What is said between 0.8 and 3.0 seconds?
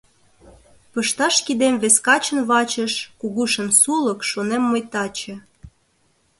Пышташ кидем вес качын вачыш—